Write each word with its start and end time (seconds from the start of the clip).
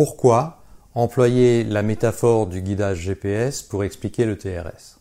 pourquoi 0.00 0.62
employer 0.94 1.62
la 1.62 1.82
métaphore 1.82 2.46
du 2.46 2.62
guidage 2.62 3.00
GPS 3.00 3.60
pour 3.60 3.84
expliquer 3.84 4.24
le 4.24 4.38
TRS 4.38 4.98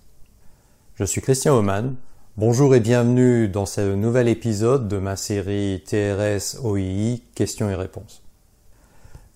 Je 0.96 1.06
suis 1.06 1.22
Christian 1.22 1.56
Oman. 1.56 1.96
Bonjour 2.36 2.76
et 2.76 2.82
bienvenue 2.82 3.48
dans 3.48 3.66
ce 3.66 3.96
nouvel 3.96 4.28
épisode 4.28 4.90
de 4.90 4.98
ma 4.98 5.16
série 5.16 5.82
TRS 5.88 6.60
OII 6.66 7.24
questions 7.34 7.70
et 7.70 7.76
réponses. 7.76 8.24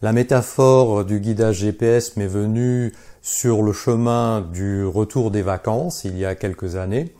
La 0.02 0.12
métaphore 0.12 1.06
du 1.06 1.22
guidage 1.22 1.60
GPS 1.60 2.18
m'est 2.18 2.28
venue 2.28 2.92
sur 3.22 3.62
le 3.62 3.72
chemin 3.72 4.42
du 4.42 4.84
retour 4.84 5.32
des 5.32 5.44
vacances 5.44 6.04
il 6.04 6.18
y 6.18 6.26
a 6.26 6.36
quelques 6.36 6.76
années 6.76 7.14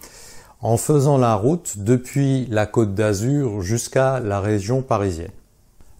en 0.60 0.76
faisant 0.76 1.18
la 1.18 1.36
route 1.36 1.76
depuis 1.78 2.46
la 2.48 2.66
côte 2.66 2.94
d'Azur 2.94 3.62
jusqu'à 3.62 4.20
la 4.20 4.42
région 4.42 4.82
parisienne. 4.82 5.32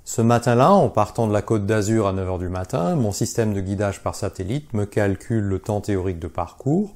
Ce 0.06 0.22
matin-là, 0.22 0.72
en 0.72 0.90
partant 0.90 1.28
de 1.28 1.34
la 1.34 1.42
côte 1.42 1.66
d'Azur 1.66 2.08
à 2.08 2.14
9h 2.14 2.38
du 2.38 2.50
matin, 2.50 2.96
mon 2.96 3.14
système 3.14 3.54
de 3.54 3.62
guidage 3.62 4.04
par 4.04 4.16
satellite 4.16 4.74
me 4.74 4.86
calcule 4.86 5.46
le 5.46 5.60
temps 5.60 5.80
théorique 5.80 6.20
de 6.20 6.28
parcours 6.28 6.94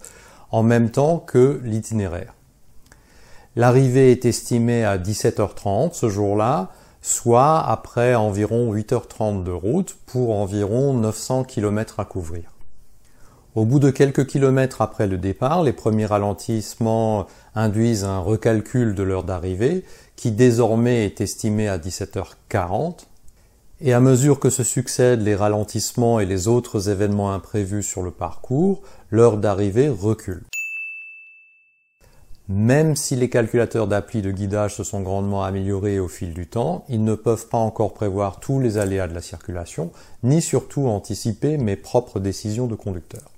en 0.52 0.62
même 0.62 0.92
temps 0.92 1.20
que 1.20 1.62
l'itinéraire. 1.64 2.34
L'arrivée 3.56 4.12
est 4.12 4.26
estimée 4.26 4.84
à 4.84 4.98
17h30 4.98 5.94
ce 5.94 6.10
jour-là, 6.10 6.70
soit 7.02 7.60
après 7.60 8.14
environ 8.14 8.74
8h30 8.74 9.44
de 9.44 9.52
route 9.52 9.96
pour 10.08 10.36
environ 10.36 10.94
900 10.94 11.46
km 11.46 12.02
à 12.02 12.06
couvrir. 12.06 12.57
Au 13.58 13.66
bout 13.66 13.80
de 13.80 13.90
quelques 13.90 14.28
kilomètres 14.28 14.84
après 14.84 15.08
le 15.08 15.18
départ, 15.18 15.64
les 15.64 15.74
premiers 15.74 16.06
ralentissements 16.06 17.26
induisent 17.56 18.04
un 18.04 18.20
recalcul 18.20 18.94
de 18.94 19.02
l'heure 19.02 19.24
d'arrivée 19.24 19.84
qui 20.16 20.30
désormais 20.30 21.08
est 21.08 21.22
estimé 21.22 21.68
à 21.68 21.80
17h40. 21.80 23.08
Et 23.82 23.94
à 23.94 24.00
mesure 24.00 24.40
que 24.40 24.52
se 24.52 24.64
succèdent 24.64 25.24
les 25.24 25.34
ralentissements 25.34 26.20
et 26.20 26.28
les 26.28 26.48
autres 26.48 26.90
événements 26.90 27.34
imprévus 27.34 27.82
sur 27.82 28.04
le 28.04 28.12
parcours, 28.12 28.84
l'heure 29.10 29.38
d'arrivée 29.38 29.90
recule. 29.90 30.44
Même 32.50 32.96
si 32.96 33.16
les 33.16 33.32
calculateurs 33.32 33.88
d'appli 33.88 34.22
de 34.22 34.30
guidage 34.30 34.76
se 34.76 34.84
sont 34.84 35.02
grandement 35.02 35.44
améliorés 35.44 36.00
au 36.00 36.08
fil 36.08 36.36
du 36.36 36.46
temps, 36.46 36.86
ils 36.90 37.04
ne 37.04 37.16
peuvent 37.16 37.48
pas 37.48 37.58
encore 37.58 37.96
prévoir 37.96 38.40
tous 38.40 38.60
les 38.60 38.78
aléas 38.78 39.08
de 39.08 39.16
la 39.16 39.22
circulation, 39.22 39.92
ni 40.22 40.44
surtout 40.44 40.86
anticiper 40.86 41.58
mes 41.58 41.76
propres 41.76 42.20
décisions 42.20 42.68
de 42.68 42.76
conducteur. 42.76 43.32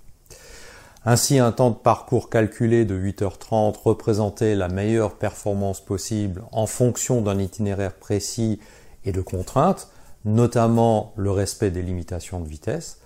Ainsi, 1.05 1.39
un 1.39 1.53
temps 1.53 1.69
de 1.69 1.75
parcours 1.75 2.30
calculé 2.30 2.83
de 2.83 3.00
8h30 3.00 3.75
représentait 3.83 4.55
la 4.55 4.67
meilleure 4.67 5.16
performance 5.16 5.80
possible 5.80 6.44
en 6.52 6.66
fonction 6.66 7.22
d'un 7.22 7.39
itinéraire 7.39 7.94
précis 7.94 8.59
et 9.05 9.14
de 9.14 9.22
contraintes, 9.22 9.89
notamment 10.25 11.14
le 11.16 11.31
respect 11.31 11.72
des 11.72 11.81
limitations 11.81 12.42
de 12.42 12.50
vitesse. 12.50 13.00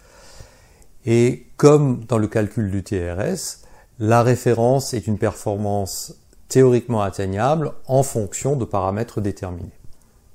Et 1.05 1.45
comme 1.57 2.03
dans 2.05 2.17
le 2.17 2.27
calcul 2.27 2.71
du 2.71 2.83
TRS, 2.83 3.59
la 3.99 4.23
référence 4.23 4.95
est 4.95 5.05
une 5.05 5.19
performance 5.19 6.15
théoriquement 6.47 7.03
atteignable 7.03 7.73
en 7.87 8.01
fonction 8.01 8.55
de 8.55 8.65
paramètres 8.65 9.21
déterminés. 9.21 9.71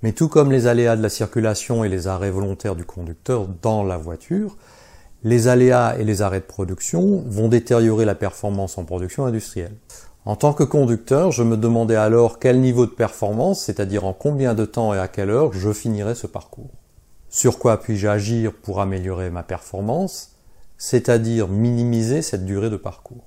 Mais 0.03 0.13
tout 0.13 0.29
comme 0.29 0.53
les 0.53 0.69
aléas 0.69 0.97
de 0.97 1.03
la 1.03 1.09
circulation 1.09 1.83
et 1.83 1.89
les 1.89 2.07
arrêts 2.07 2.31
volontaires 2.31 2.77
du 2.77 2.85
conducteur 2.85 3.49
dans 3.63 3.83
la 3.83 3.97
voiture, 3.97 4.57
les 5.25 5.49
aléas 5.49 5.97
et 5.99 6.05
les 6.05 6.23
arrêts 6.23 6.41
de 6.41 6.45
production 6.45 7.25
vont 7.27 7.49
détériorer 7.49 8.05
la 8.05 8.15
performance 8.15 8.79
en 8.79 8.85
production 8.85 9.27
industrielle. 9.27 9.75
En 10.25 10.37
tant 10.37 10.53
que 10.53 10.63
conducteur, 10.63 11.33
je 11.33 11.43
me 11.43 11.57
demandais 11.57 11.97
alors 11.97 12.39
quel 12.39 12.61
niveau 12.61 12.87
de 12.87 12.91
performance, 12.91 13.63
c'est-à-dire 13.63 14.05
en 14.05 14.13
combien 14.13 14.55
de 14.55 14.65
temps 14.65 14.93
et 14.93 14.99
à 14.99 15.09
quelle 15.09 15.31
heure 15.31 15.53
je 15.53 15.73
finirais 15.73 16.15
ce 16.15 16.27
parcours. 16.27 16.71
Sur 17.31 17.59
quoi 17.59 17.81
puis-je 17.81 18.07
agir 18.07 18.53
pour 18.53 18.81
améliorer 18.81 19.31
ma 19.31 19.43
performance, 19.43 20.37
c'est-à-dire 20.77 21.49
minimiser 21.49 22.23
cette 22.23 22.45
durée 22.45 22.71
de 22.71 22.77
parcours? 22.77 23.25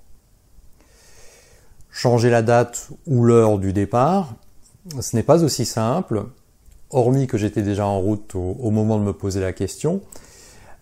Changer 1.89 2.29
la 2.29 2.41
date 2.41 2.89
ou 3.05 3.23
l'heure 3.23 3.57
du 3.57 3.73
départ, 3.73 4.35
ce 4.99 5.15
n'est 5.15 5.23
pas 5.23 5.43
aussi 5.43 5.65
simple, 5.65 6.25
hormis 6.89 7.27
que 7.27 7.37
j'étais 7.37 7.61
déjà 7.61 7.85
en 7.85 7.99
route 7.99 8.35
au, 8.35 8.71
moment 8.71 8.97
de 8.97 9.03
me 9.03 9.13
poser 9.13 9.41
la 9.41 9.53
question, 9.53 10.01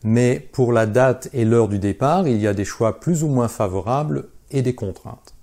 mais 0.03 0.39
pour 0.39 0.71
la 0.71 0.85
date 0.85 1.29
et 1.33 1.45
l'heure 1.45 1.67
du 1.67 1.79
départ, 1.79 2.27
il 2.27 2.37
y 2.37 2.47
a 2.47 2.53
des 2.53 2.65
choix 2.65 2.99
plus 2.99 3.23
ou 3.23 3.27
moins 3.27 3.47
favorables 3.47 4.25
et 4.51 4.61
des 4.61 4.75
contraintes. 4.75 5.33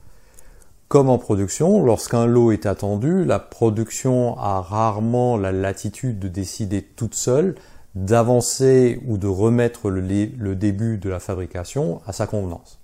Comme 0.89 1.09
en 1.09 1.19
production, 1.19 1.83
lorsqu'un 1.83 2.27
lot 2.27 2.53
est 2.53 2.65
attendu, 2.65 3.25
la 3.25 3.41
production 3.41 4.39
a 4.39 4.61
rarement 4.61 5.37
la 5.37 5.51
latitude 5.51 6.19
de 6.21 6.29
décider 6.29 6.83
toute 6.83 7.15
seule 7.15 7.57
d'avancer 7.97 9.01
ou 9.07 9.17
de 9.17 9.27
remettre 9.27 9.91
le, 9.91 10.55
début 10.55 10.99
de 10.99 11.09
la 11.09 11.19
fabrication 11.19 12.03
à 12.07 12.13
sa 12.13 12.27
convenance. 12.27 12.79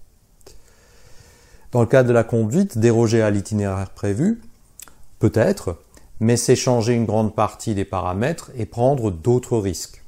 Dans 1.71 1.81
le 1.81 1.87
cas 1.87 2.03
de 2.03 2.12
la 2.12 2.25
conduite, 2.25 2.78
déroger 2.78 3.22
à 3.22 3.31
l'itinéraire 3.31 3.91
prévu, 3.91 4.41
peut-être, 5.19 5.78
mais 6.19 6.37
c'est 6.37 6.56
changer 6.56 6.94
une 6.94 7.05
grande 7.05 7.34
partie 7.34 7.75
des 7.75 7.84
paramètres 7.84 8.50
et 8.56 8.66
prendre 8.66 9.11
d'autres 9.11 9.59
risques. 9.59 10.02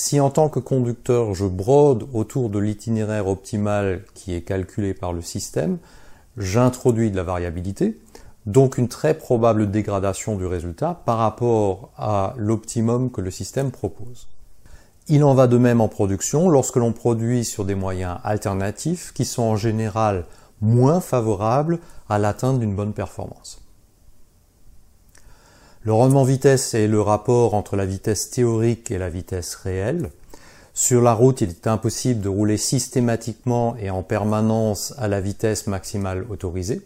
Si 0.00 0.20
en 0.20 0.30
tant 0.30 0.48
que 0.48 0.60
conducteur 0.60 1.34
je 1.34 1.44
brode 1.44 2.06
autour 2.14 2.50
de 2.50 2.60
l'itinéraire 2.60 3.26
optimal 3.26 4.04
qui 4.14 4.32
est 4.32 4.42
calculé 4.42 4.94
par 4.94 5.12
le 5.12 5.22
système, 5.22 5.78
j'introduis 6.36 7.10
de 7.10 7.16
la 7.16 7.24
variabilité, 7.24 7.98
donc 8.46 8.78
une 8.78 8.86
très 8.86 9.14
probable 9.14 9.72
dégradation 9.72 10.36
du 10.36 10.46
résultat 10.46 11.02
par 11.04 11.18
rapport 11.18 11.90
à 11.96 12.34
l'optimum 12.36 13.10
que 13.10 13.20
le 13.20 13.32
système 13.32 13.72
propose. 13.72 14.28
Il 15.08 15.24
en 15.24 15.34
va 15.34 15.48
de 15.48 15.58
même 15.58 15.80
en 15.80 15.88
production 15.88 16.48
lorsque 16.48 16.76
l'on 16.76 16.92
produit 16.92 17.44
sur 17.44 17.64
des 17.64 17.74
moyens 17.74 18.18
alternatifs 18.22 19.12
qui 19.12 19.24
sont 19.24 19.42
en 19.42 19.56
général 19.56 20.26
moins 20.60 21.00
favorables 21.00 21.80
à 22.08 22.20
l'atteinte 22.20 22.60
d'une 22.60 22.76
bonne 22.76 22.92
performance. 22.92 23.67
Le 25.82 25.92
rendement 25.92 26.24
vitesse 26.24 26.74
est 26.74 26.88
le 26.88 27.00
rapport 27.00 27.54
entre 27.54 27.76
la 27.76 27.86
vitesse 27.86 28.30
théorique 28.30 28.90
et 28.90 28.98
la 28.98 29.08
vitesse 29.08 29.54
réelle. 29.54 30.10
Sur 30.74 31.00
la 31.00 31.12
route, 31.12 31.40
il 31.40 31.50
est 31.50 31.68
impossible 31.68 32.20
de 32.20 32.28
rouler 32.28 32.56
systématiquement 32.56 33.76
et 33.76 33.88
en 33.88 34.02
permanence 34.02 34.92
à 34.98 35.06
la 35.06 35.20
vitesse 35.20 35.68
maximale 35.68 36.26
autorisée. 36.30 36.82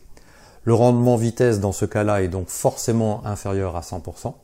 Le 0.65 0.75
rendement 0.75 1.17
vitesse 1.17 1.59
dans 1.59 1.73
ce 1.73 1.87
cas-là 1.87 2.23
est 2.23 2.29
donc 2.29 2.49
forcément 2.49 3.25
inférieur 3.25 3.77
à 3.77 3.81
100%. 3.81 4.35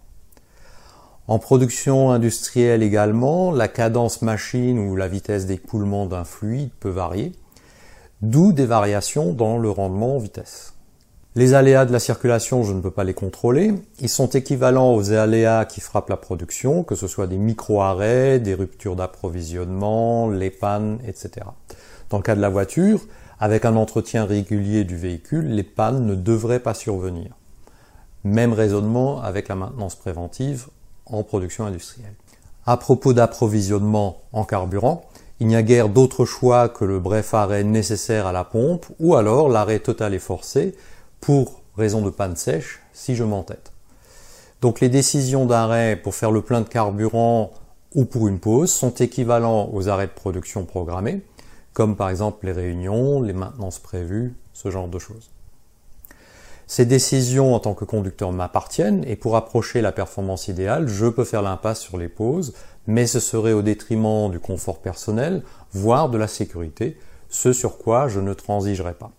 En 1.29 1.39
production 1.39 2.11
industrielle 2.11 2.83
également, 2.83 3.53
la 3.53 3.69
cadence 3.69 4.23
machine 4.23 4.79
ou 4.79 4.97
la 4.97 5.09
vitesse 5.09 5.45
d'écoulement 5.45 6.07
d'un 6.07 6.25
fluide 6.25 6.71
peut 6.81 6.89
varier, 6.89 7.33
d'où 8.23 8.53
des 8.53 8.65
variations 8.65 9.35
dans 9.35 9.59
le 9.59 9.71
rendement 9.71 10.17
vitesse. 10.19 10.73
Les 11.39 11.55
aléas 11.55 11.85
de 11.85 11.93
la 11.93 12.01
circulation, 12.01 12.65
je 12.65 12.73
ne 12.73 12.81
peux 12.81 12.91
pas 12.91 13.05
les 13.05 13.15
contrôler. 13.15 13.73
Ils 14.01 14.09
sont 14.09 14.27
équivalents 14.31 14.93
aux 14.97 15.13
aléas 15.13 15.67
qui 15.67 15.81
frappent 15.81 16.09
la 16.09 16.17
production, 16.17 16.83
que 16.83 16.97
ce 16.97 17.07
soit 17.07 17.29
des 17.29 17.39
micro-arrêts, 17.39 18.41
des 18.41 18.55
ruptures 18.55 18.97
d'approvisionnement, 18.97 20.29
les 20.31 20.51
pannes, 20.51 20.99
etc. 21.07 21.47
Dans 22.11 22.17
le 22.17 22.25
cas 22.25 22.35
de 22.35 22.41
la 22.41 22.49
voiture, 22.49 23.03
avec 23.39 23.65
un 23.65 23.77
entretien 23.77 24.25
régulier 24.25 24.83
du 24.83 24.97
véhicule, 24.97 25.47
les 25.47 25.63
pannes 25.63 26.07
ne 26.07 26.17
devraient 26.17 26.59
pas 26.59 26.75
survenir. 26.75 27.37
Même 28.25 28.53
raisonnement 28.53 29.23
avec 29.23 29.47
la 29.47 29.55
maintenance 29.55 29.95
préventive 29.95 30.67
en 31.07 31.23
production 31.23 31.67
industrielle. 31.67 32.17
À 32.67 32.77
propos 32.79 33.13
d'approvisionnement 33.13 34.23
en 34.33 34.43
carburant, 34.43 35.05
il 35.39 35.47
n'y 35.47 35.55
a 35.55 35.63
guère 35.63 35.89
d'autre 35.89 36.25
choix 36.25 36.69
que 36.69 36.85
le 36.85 36.99
bref 36.99 37.33
arrêt 37.33 37.63
nécessaire 37.63 38.27
à 38.27 38.33
la 38.33 38.43
pompe 38.43 38.87
ou 38.99 39.15
alors 39.15 39.49
l'arrêt 39.49 39.79
total 39.79 40.15
et 40.15 40.19
forcé 40.19 40.75
pour 41.21 41.63
raison 41.77 42.03
de 42.03 42.11
panne 42.11 42.37
sèche 42.37 42.81
si 42.93 43.15
je 43.15 43.25
m'entête. 43.25 43.73
Donc 44.61 44.81
les 44.81 44.89
décisions 44.89 45.47
d'arrêt 45.47 45.97
pour 45.97 46.15
faire 46.15 46.31
le 46.31 46.43
plein 46.43 46.61
de 46.61 46.69
carburant 46.69 47.53
ou 47.95 48.05
pour 48.05 48.29
une 48.29 48.41
pause 48.41 48.73
sont 48.73 48.95
équivalents 48.95 49.71
aux 49.73 49.89
arrêts 49.89 50.09
de 50.09 50.13
production 50.13 50.65
programmés, 50.65 51.23
comme 51.73 51.97
par 51.97 52.11
exemple 52.11 52.47
les 52.47 52.53
réunions, 52.53 53.23
les 53.23 53.33
maintenances 53.33 53.79
prévues, 53.79 54.35
ce 54.53 54.71
genre 54.71 54.89
de 54.89 54.99
choses. 54.99 55.31
Ces 56.67 56.85
décisions 56.85 57.55
en 57.55 57.61
tant 57.61 57.73
que 57.73 57.87
conducteur 57.87 58.31
m'appartiennent 58.31 59.03
et 59.07 59.17
pour 59.17 59.37
approcher 59.37 59.81
la 59.81 59.93
performance 59.93 60.49
idéale, 60.49 60.87
je 60.87 61.07
peux 61.07 61.25
faire 61.25 61.41
l'impasse 61.41 61.81
sur 61.81 61.97
les 61.97 62.09
pauses, 62.09 62.53
mais 62.87 63.07
ce 63.07 63.21
serait 63.21 63.55
au 63.55 63.63
détriment 63.63 64.31
du 64.31 64.39
confort 64.39 64.81
personnel, 64.81 65.43
voire 65.73 66.11
de 66.11 66.19
la 66.19 66.29
sécurité, 66.29 66.99
ce 67.31 67.55
sur 67.55 67.79
quoi 67.79 68.09
je 68.09 68.21
ne 68.21 68.35
transigerai 68.35 68.93
pas. 68.93 69.13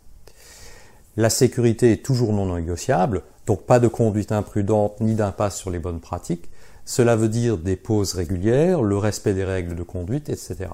La 1.19 1.29
sécurité 1.29 1.91
est 1.91 2.05
toujours 2.05 2.31
non 2.31 2.55
négociable, 2.55 3.23
donc 3.45 3.63
pas 3.63 3.81
de 3.81 3.89
conduite 3.89 4.31
imprudente 4.31 5.01
ni 5.01 5.15
d'impasse 5.15 5.57
sur 5.57 5.69
les 5.69 5.77
bonnes 5.77 5.99
pratiques. 5.99 6.49
Cela 6.85 7.17
veut 7.17 7.27
dire 7.27 7.57
des 7.57 7.75
pauses 7.75 8.13
régulières, 8.13 8.81
le 8.81 8.97
respect 8.97 9.33
des 9.33 9.43
règles 9.43 9.75
de 9.75 9.83
conduite, 9.83 10.29
etc. 10.29 10.69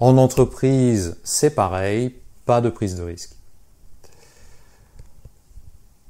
En 0.00 0.16
entreprise, 0.16 1.18
c'est 1.22 1.54
pareil, 1.54 2.14
pas 2.46 2.62
de 2.62 2.70
prise 2.70 2.96
de 2.96 3.02
risque. 3.02 3.35